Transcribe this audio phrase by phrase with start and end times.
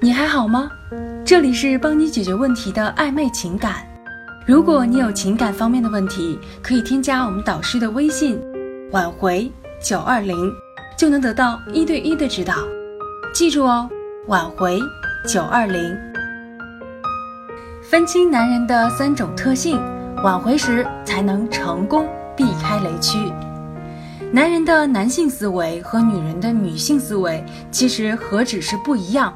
[0.00, 0.70] 你还好吗？
[1.24, 3.86] 这里是帮你解决问题的暧昧情感。
[4.46, 8.40] 如果你有情感方面的问题，可以添加我们导师的微信
[8.92, 9.50] “挽回
[9.82, 10.34] 九二零”，
[10.96, 12.54] 就能得到一对一的指导。
[13.34, 13.90] 记住哦
[14.28, 14.80] ，“挽回
[15.26, 15.98] 九二零”。
[17.82, 19.78] 分清男人的三种特性，
[20.22, 22.06] 挽回时才能成功
[22.36, 23.18] 避开雷区。
[24.30, 29.32] 男人的男性思维和女人的女性思维其实何止是不一样。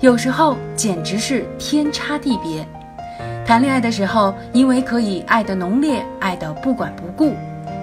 [0.00, 2.66] 有时候简直是天差地别。
[3.44, 7.34] 谈恋爱的时候，因为可以爱得浓烈，爱得不管不顾，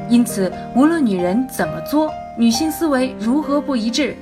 [0.10, 4.16] 因此无论女人怎么作，女性思维如何不一致，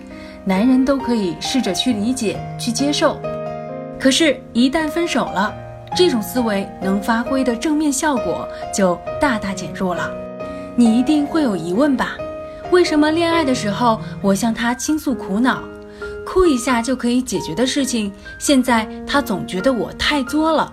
[0.44, 3.18] 男人都可以试着去理解、去接受。
[3.98, 5.54] 可是，一旦分手了，
[5.96, 10.12] 这种思维能发挥的正面效果就大大减弱了。
[10.80, 12.16] 你一定会有疑问吧？
[12.72, 15.64] 为什么恋爱的时候我向他倾诉苦恼？
[16.24, 20.72] 哭一下就可以解决的事情，现在他总觉得我太作了，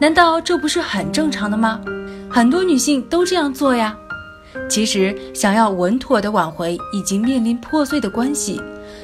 [0.00, 1.80] 难道这不是很正常的吗？
[2.28, 3.96] 很多女性都这样做呀。
[4.68, 8.60] 其实，想要稳妥的挽回已经面临破碎的关系，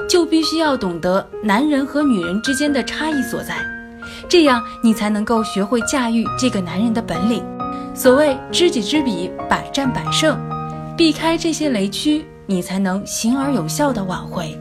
[0.08, 3.58] 就必须要懂得男人和女人之间的差异所在，
[4.28, 7.44] 这样你才能够学会驾驭这个男人的本领。
[7.94, 10.38] 所谓知己知彼，百战百胜，
[10.96, 14.58] 避开这些雷区，你才能行而有效的挽回。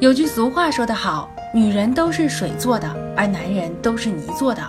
[0.00, 4.62] 有句俗话说得好，女人都是水做的，而男人都是泥做的。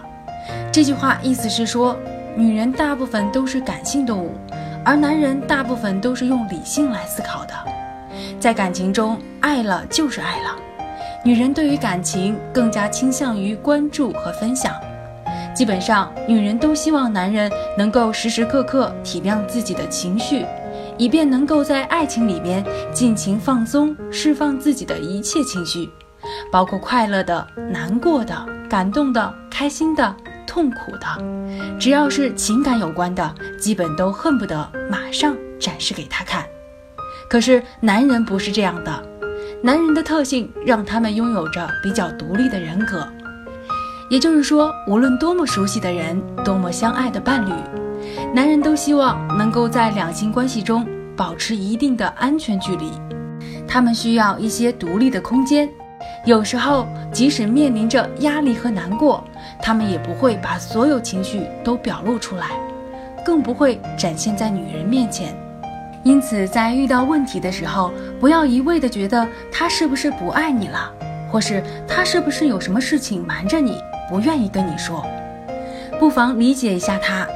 [0.72, 1.98] 这句话意思是说，
[2.36, 4.31] 女人大部分都是感性动物，
[4.86, 7.53] 而男人大部分都是用理性来思考的。
[8.40, 10.56] 在感情中，爱了就是爱了。
[11.25, 14.73] 女人对于感情更加倾向于关注和分享。
[15.54, 20.46] 基本上，女人都希望男人能够时时刻刻体谅自己的情绪。
[20.96, 25.90] 以便能够在爱情里面尽情放松，释放自己的一切情绪，
[26.52, 30.16] 包括快乐的、难过的、感动的、开心的、
[30.46, 31.08] 痛苦的，
[31.80, 36.46] 只要是情感有关的，基本都恨不得马上展示给他看。
[37.28, 39.03] 可是男人不是这样的，
[39.63, 43.08] 男人的特性让他们拥有着比较独立的人格，
[44.13, 47.50] 也就是说，无论多么熟悉的人，多么相爱的伴侣。
[48.31, 50.85] 男人都希望能够在两性关系中
[51.18, 52.91] 保持一定的安全距离，
[53.68, 55.68] 他们需要一些独立的空间。
[56.28, 59.24] 有时候，即使面临着压力和难过，
[59.59, 62.51] 他们也不会把所有情绪都表露出来，
[63.25, 65.35] 更不会展现在女人面前。
[66.03, 70.94] 因此，在遇到问题的时候，不要一味的觉得他是不是不爱你了，
[71.31, 75.06] 或是他是不是有什么事情瞒着你，不愿意跟你说，
[76.00, 77.28] 不妨理解一下他。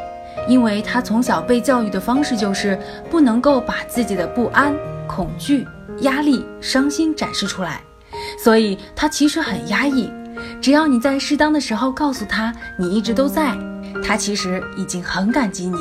[0.47, 2.79] 因为他从小被教育的方式就是
[3.09, 4.73] 不能够把自己的不安、
[5.05, 5.67] 恐惧、
[6.01, 7.81] 压力、伤心展示出来，
[8.41, 10.09] 所以他其实很压抑。
[10.61, 13.57] 只要你在适当的时候告诉他你一直都在，
[14.01, 15.77] 他其实已经很感激你。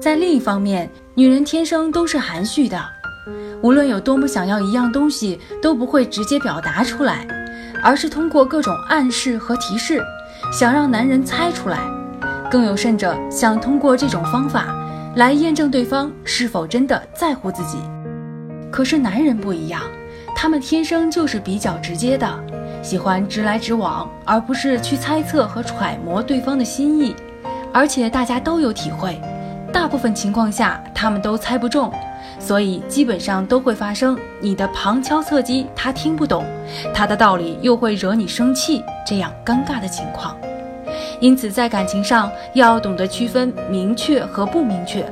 [0.00, 2.82] 在另一方面，女人天生都是含蓄的，
[3.60, 7.26] 无论有多么想要一样东西，都不会直接表达出来，
[7.82, 10.02] 而是通过各种暗示和提示，
[10.52, 11.78] 想让男人猜出来。
[12.50, 14.66] 更有甚者，想通过这种方法
[15.16, 17.78] 来验证对方是否真的在乎自己。
[18.70, 19.82] 可是男人不一样，
[20.36, 22.28] 他们天生就是比较直接的，
[22.82, 27.16] 喜欢直来直往，而不是去猜测和揣摩对方的心意。
[27.72, 29.20] 而且大家都有体会，
[29.72, 31.90] 大部分情况下他们都猜不中，
[32.44, 36.44] 所以基本上都会发生你的旁敲侧击，他听不懂，
[36.92, 40.36] 他的道理又会惹你生气，这样尴尬的情况。
[41.20, 45.06] 因此，在感情上要懂得区分明确和不明确。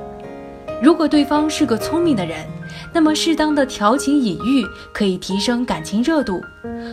[0.83, 2.45] 如果对方是个聪明的人，
[2.93, 6.43] 那么适当的调情隐喻可以提升感情热度。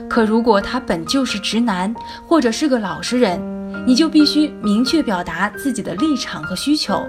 [0.07, 1.93] 可如果他本就是直男，
[2.27, 3.41] 或者是个老实人，
[3.87, 7.01] 你就必须明确表达自己的立场和需求，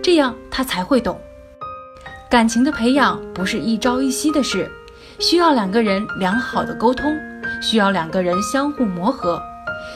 [0.00, 1.18] 这样他才会懂。
[2.28, 4.68] 感情的培养不是一朝一夕的事，
[5.20, 7.16] 需要两个人良好的沟通，
[7.62, 9.40] 需要两个人相互磨合。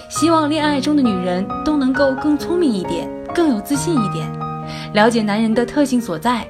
[0.09, 4.31] 希望恋爱中的女人都能够更聪明一点，更有自信一点，
[4.95, 6.47] 了解男人的特性所在。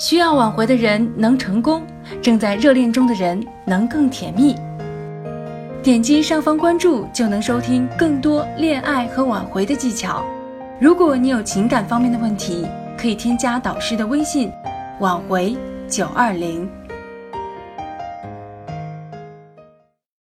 [0.00, 1.86] 需要挽回的人能成功，
[2.20, 4.56] 正在热恋中的人能更甜蜜。
[5.80, 10.24] 点击上方关注就能收听更多恋爱和挽回的技巧。
[10.80, 12.66] 如果你有情感方面的问题，
[12.98, 14.50] 可以添加导师的微信：
[15.00, 15.56] 挽回
[15.88, 16.79] 九二零。